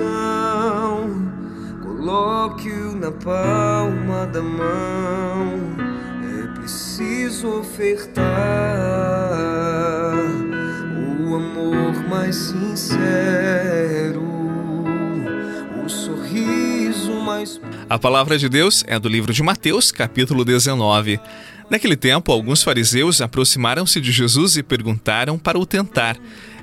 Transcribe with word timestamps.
mão, 0.00 1.32
coloque-o 1.82 2.94
na 2.96 3.10
palma 3.12 4.26
da 4.26 4.42
mão. 4.42 5.76
É 6.22 6.46
preciso 6.58 7.60
ofertar 7.60 8.22
o 11.26 11.34
amor 11.34 12.08
mais 12.08 12.36
sincero, 12.36 14.22
o 15.84 15.88
sorriso 15.88 17.12
mais. 17.20 17.60
A 17.88 17.98
palavra 17.98 18.38
de 18.38 18.48
Deus 18.48 18.84
é 18.86 18.98
do 18.98 19.08
livro 19.08 19.32
de 19.32 19.42
Mateus, 19.42 19.90
capítulo 19.92 20.44
19. 20.44 21.20
Naquele 21.68 21.96
tempo, 21.96 22.32
alguns 22.32 22.64
fariseus 22.64 23.20
aproximaram-se 23.20 24.00
de 24.00 24.10
Jesus 24.10 24.56
e 24.56 24.62
perguntaram 24.62 25.38
para 25.38 25.58
o 25.58 25.64
tentar: 25.64 26.16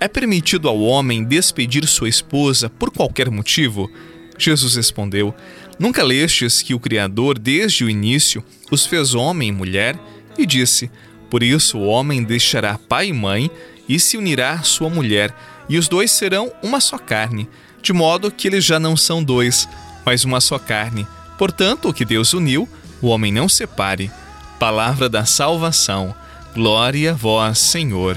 É 0.00 0.06
permitido 0.06 0.68
ao 0.68 0.80
homem 0.80 1.24
despedir 1.24 1.86
sua 1.86 2.08
esposa 2.08 2.70
por 2.70 2.90
qualquer 2.90 3.30
motivo? 3.30 3.90
Jesus 4.38 4.76
respondeu: 4.76 5.34
Nunca 5.78 6.04
lestes 6.04 6.62
que 6.62 6.72
o 6.72 6.78
Criador, 6.78 7.36
desde 7.36 7.84
o 7.84 7.90
início, 7.90 8.44
os 8.70 8.86
fez 8.86 9.14
homem 9.14 9.48
e 9.48 9.52
mulher? 9.52 9.98
E 10.38 10.46
disse: 10.46 10.88
Por 11.28 11.42
isso 11.42 11.78
o 11.78 11.86
homem 11.86 12.22
deixará 12.22 12.78
pai 12.78 13.08
e 13.08 13.12
mãe 13.12 13.50
e 13.88 13.98
se 13.98 14.16
unirá 14.16 14.52
à 14.52 14.62
sua 14.62 14.88
mulher, 14.88 15.34
e 15.68 15.76
os 15.76 15.88
dois 15.88 16.12
serão 16.12 16.52
uma 16.62 16.80
só 16.80 16.98
carne, 16.98 17.48
de 17.82 17.92
modo 17.92 18.30
que 18.30 18.46
eles 18.46 18.64
já 18.64 18.78
não 18.78 18.96
são 18.96 19.24
dois, 19.24 19.68
mas 20.04 20.24
uma 20.24 20.40
só 20.40 20.58
carne. 20.58 21.06
Portanto, 21.36 21.88
o 21.88 21.94
que 21.94 22.04
Deus 22.04 22.32
uniu, 22.32 22.68
o 23.02 23.08
homem 23.08 23.32
não 23.32 23.48
separe. 23.48 24.10
Palavra 24.58 25.08
da 25.08 25.24
salvação. 25.24 26.14
Glória 26.54 27.12
a 27.12 27.14
vós, 27.14 27.58
Senhor. 27.58 28.16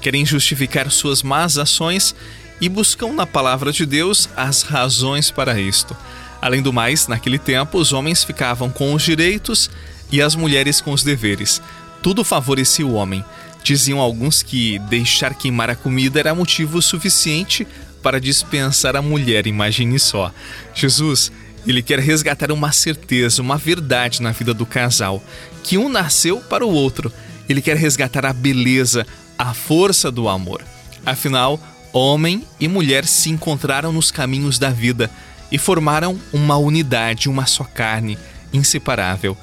querem 0.00 0.24
justificar 0.24 0.90
suas 0.90 1.22
más 1.22 1.58
ações 1.58 2.14
e 2.60 2.68
buscam 2.68 3.12
na 3.12 3.26
palavra 3.26 3.72
de 3.72 3.86
Deus 3.86 4.28
as 4.36 4.62
razões 4.62 5.30
para 5.30 5.60
isto. 5.60 5.96
Além 6.40 6.62
do 6.62 6.72
mais, 6.72 7.08
naquele 7.08 7.38
tempo, 7.38 7.78
os 7.78 7.92
homens 7.92 8.24
ficavam 8.24 8.70
com 8.70 8.94
os 8.94 9.02
direitos 9.02 9.70
e 10.10 10.22
as 10.22 10.34
mulheres 10.34 10.80
com 10.80 10.92
os 10.92 11.02
deveres. 11.02 11.60
Tudo 12.02 12.24
favorecia 12.24 12.86
o 12.86 12.94
homem. 12.94 13.24
Diziam 13.62 13.98
alguns 13.98 14.42
que 14.42 14.78
deixar 14.80 15.34
queimar 15.34 15.70
a 15.70 15.74
comida 15.74 16.20
era 16.20 16.34
motivo 16.34 16.80
suficiente 16.80 17.66
para 18.02 18.20
dispensar 18.20 18.96
a 18.96 19.02
mulher, 19.02 19.46
imagine 19.46 19.98
só. 19.98 20.32
Jesus 20.74 21.32
ele 21.66 21.82
quer 21.82 21.98
resgatar 21.98 22.50
uma 22.52 22.72
certeza, 22.72 23.42
uma 23.42 23.58
verdade 23.58 24.22
na 24.22 24.30
vida 24.30 24.54
do 24.54 24.64
casal, 24.64 25.22
que 25.62 25.76
um 25.76 25.88
nasceu 25.88 26.38
para 26.40 26.64
o 26.64 26.72
outro. 26.72 27.12
Ele 27.48 27.60
quer 27.60 27.76
resgatar 27.76 28.24
a 28.24 28.32
beleza, 28.32 29.06
a 29.38 29.54
força 29.54 30.10
do 30.10 30.28
amor. 30.28 30.62
Afinal, 31.06 31.60
homem 31.92 32.44
e 32.58 32.66
mulher 32.66 33.06
se 33.06 33.30
encontraram 33.30 33.92
nos 33.92 34.10
caminhos 34.10 34.58
da 34.58 34.70
vida 34.70 35.10
e 35.50 35.56
formaram 35.56 36.18
uma 36.32 36.56
unidade, 36.56 37.28
uma 37.28 37.46
só 37.46 37.64
carne, 37.64 38.18
inseparável. 38.52 39.36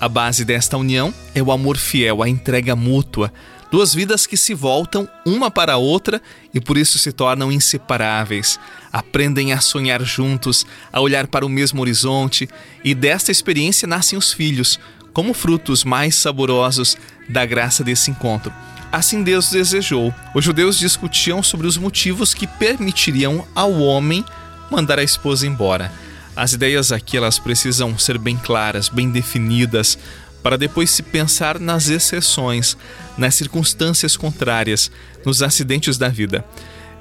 A 0.00 0.08
base 0.08 0.44
desta 0.44 0.78
união 0.78 1.12
é 1.34 1.42
o 1.42 1.52
amor 1.52 1.76
fiel, 1.76 2.22
a 2.22 2.28
entrega 2.28 2.74
mútua, 2.74 3.32
Duas 3.70 3.94
vidas 3.94 4.26
que 4.26 4.36
se 4.36 4.52
voltam 4.52 5.08
uma 5.24 5.48
para 5.48 5.74
a 5.74 5.76
outra 5.76 6.20
e 6.52 6.60
por 6.60 6.76
isso 6.76 6.98
se 6.98 7.12
tornam 7.12 7.52
inseparáveis. 7.52 8.58
Aprendem 8.92 9.52
a 9.52 9.60
sonhar 9.60 10.02
juntos, 10.02 10.66
a 10.92 11.00
olhar 11.00 11.28
para 11.28 11.46
o 11.46 11.48
mesmo 11.48 11.80
horizonte 11.80 12.48
e 12.82 12.96
desta 12.96 13.30
experiência 13.30 13.86
nascem 13.86 14.18
os 14.18 14.32
filhos, 14.32 14.80
como 15.12 15.32
frutos 15.32 15.84
mais 15.84 16.16
saborosos 16.16 16.96
da 17.28 17.46
graça 17.46 17.84
desse 17.84 18.10
encontro. 18.10 18.52
Assim 18.92 19.22
Deus 19.22 19.50
desejou. 19.50 20.12
Os 20.34 20.44
judeus 20.44 20.78
discutiam 20.78 21.42
sobre 21.42 21.66
os 21.66 21.76
motivos 21.76 22.34
que 22.34 22.46
permitiriam 22.46 23.46
ao 23.54 23.72
homem 23.80 24.24
mandar 24.70 24.98
a 24.98 25.02
esposa 25.02 25.46
embora. 25.46 25.92
As 26.34 26.52
ideias 26.52 26.90
aqui 26.90 27.16
elas 27.16 27.38
precisam 27.38 27.98
ser 27.98 28.18
bem 28.18 28.36
claras, 28.36 28.88
bem 28.88 29.10
definidas, 29.10 29.98
para 30.42 30.56
depois 30.56 30.90
se 30.90 31.02
pensar 31.02 31.58
nas 31.58 31.88
exceções, 31.88 32.76
nas 33.18 33.34
circunstâncias 33.34 34.16
contrárias, 34.16 34.90
nos 35.24 35.42
acidentes 35.42 35.98
da 35.98 36.08
vida. 36.08 36.44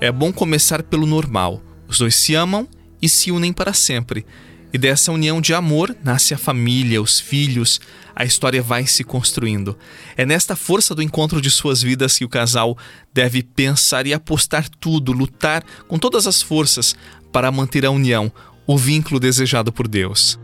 É 0.02 0.12
bom 0.12 0.32
começar 0.32 0.84
pelo 0.84 1.06
normal. 1.06 1.62
Os 1.88 2.00
dois 2.00 2.16
se 2.16 2.36
amam 2.36 2.68
e 3.02 3.08
se 3.08 3.32
unem 3.32 3.54
para 3.54 3.74
sempre. 3.74 4.26
E 4.72 4.78
dessa 4.78 5.12
união 5.12 5.42
de 5.42 5.54
amor 5.54 5.96
nasce 6.04 6.34
a 6.34 6.38
família, 6.38 7.02
os 7.02 7.20
filhos, 7.20 7.80
a 8.16 8.24
história 8.24 8.62
vai 8.62 8.86
se 8.86 9.04
construindo. 9.04 9.78
É 10.16 10.26
nesta 10.26 10.56
força 10.56 10.94
do 10.94 11.02
encontro 11.02 11.42
de 11.42 11.50
suas 11.50 11.82
vidas 11.82 12.18
que 12.18 12.26
o 12.26 12.30
casal 12.30 12.78
deve 13.14 13.42
pensar 13.42 14.06
e 14.06 14.14
apostar 14.14 14.70
tudo, 14.80 15.12
lutar 15.12 15.64
com 15.88 15.98
todas 15.98 16.28
as 16.28 16.42
forças 16.42 16.96
para 17.32 17.52
manter 17.52 17.86
a 17.86 17.92
união, 17.92 18.32
o 18.68 18.78
vínculo 18.78 19.20
desejado 19.20 19.72
por 19.72 19.88
Deus. 19.88 20.40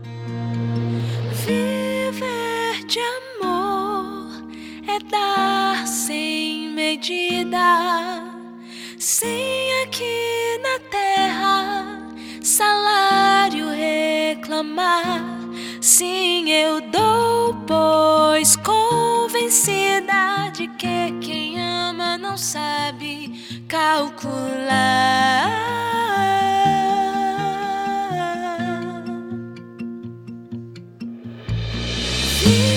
medida, 6.96 7.75
sem 7.75 7.75
reclamar. 14.56 15.22
Sim, 15.80 16.50
eu 16.50 16.80
dou, 16.80 17.54
pois 17.66 18.56
convencida 18.56 20.50
de 20.52 20.68
que 20.68 21.12
quem 21.20 21.60
ama 21.60 22.16
não 22.16 22.36
sabe 22.36 23.64
calcular. 23.68 25.16
lembranças 32.46 32.75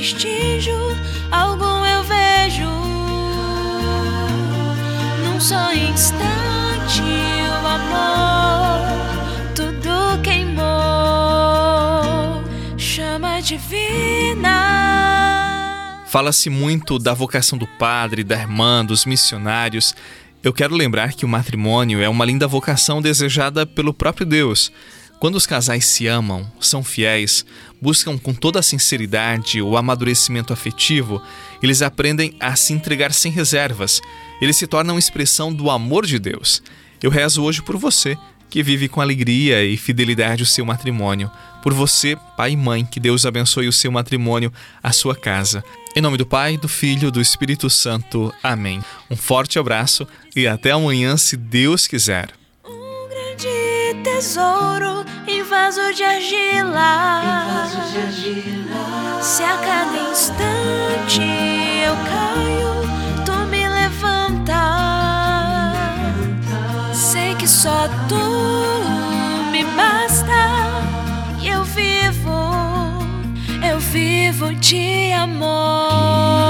vestígio 0.00 0.96
algum 1.30 1.84
eu 1.84 2.02
vejo. 2.04 2.70
Num 5.22 5.38
só 5.38 5.74
instante, 5.74 7.02
o 7.62 7.66
amor 7.66 8.80
tudo 9.54 10.22
queimou, 10.22 10.64
chama 12.78 13.42
divina. 13.42 14.48
Fala-se 16.06 16.48
muito 16.48 16.98
da 16.98 17.12
vocação 17.12 17.58
do 17.58 17.66
padre, 17.66 18.24
da 18.24 18.36
irmã, 18.36 18.82
dos 18.82 19.04
missionários. 19.04 19.94
Eu 20.42 20.54
quero 20.54 20.74
lembrar 20.74 21.12
que 21.12 21.26
o 21.26 21.28
matrimônio 21.28 22.00
é 22.00 22.08
uma 22.08 22.24
linda 22.24 22.48
vocação 22.48 23.02
desejada 23.02 23.66
pelo 23.66 23.92
próprio 23.92 24.24
Deus. 24.24 24.72
Quando 25.20 25.34
os 25.34 25.44
casais 25.44 25.84
se 25.84 26.06
amam, 26.06 26.50
são 26.58 26.82
fiéis, 26.82 27.44
buscam 27.78 28.16
com 28.16 28.32
toda 28.32 28.58
a 28.58 28.62
sinceridade 28.62 29.60
o 29.60 29.76
amadurecimento 29.76 30.50
afetivo, 30.50 31.22
eles 31.62 31.82
aprendem 31.82 32.34
a 32.40 32.56
se 32.56 32.72
entregar 32.72 33.12
sem 33.12 33.30
reservas, 33.30 34.00
eles 34.40 34.56
se 34.56 34.66
tornam 34.66 34.98
expressão 34.98 35.52
do 35.52 35.70
amor 35.70 36.06
de 36.06 36.18
Deus. 36.18 36.62
Eu 37.02 37.10
rezo 37.10 37.42
hoje 37.42 37.60
por 37.60 37.76
você 37.76 38.16
que 38.48 38.62
vive 38.62 38.88
com 38.88 39.02
alegria 39.02 39.62
e 39.62 39.76
fidelidade 39.76 40.42
o 40.42 40.46
seu 40.46 40.64
matrimônio. 40.64 41.30
Por 41.62 41.74
você, 41.74 42.16
pai 42.34 42.52
e 42.52 42.56
mãe, 42.56 42.84
que 42.84 42.98
Deus 42.98 43.26
abençoe 43.26 43.68
o 43.68 43.72
seu 43.72 43.92
matrimônio, 43.92 44.50
a 44.82 44.90
sua 44.90 45.14
casa. 45.14 45.62
Em 45.94 46.00
nome 46.00 46.16
do 46.16 46.24
Pai, 46.24 46.56
do 46.56 46.66
Filho 46.66 47.10
do 47.10 47.20
Espírito 47.20 47.68
Santo. 47.68 48.32
Amém. 48.42 48.80
Um 49.10 49.16
forte 49.16 49.58
abraço 49.58 50.08
e 50.34 50.48
até 50.48 50.70
amanhã, 50.70 51.18
se 51.18 51.36
Deus 51.36 51.86
quiser. 51.86 52.39
Tesouro 54.02 55.04
em 55.26 55.42
vaso 55.42 55.92
de 55.94 56.02
argila. 56.02 57.44
Se 59.20 59.42
a 59.42 59.56
cada 59.58 60.10
instante 60.10 61.20
eu 61.84 61.94
caio, 61.96 63.24
tu 63.24 63.32
me 63.50 63.68
levanta. 63.68 64.62
Sei 66.94 67.34
que 67.34 67.46
só 67.46 67.88
tu 68.08 69.50
me 69.50 69.64
basta. 69.64 70.32
E 71.40 71.48
eu 71.48 71.64
vivo, 71.64 72.52
eu 73.70 73.78
vivo 73.78 74.54
de 74.54 75.12
amor. 75.12 76.49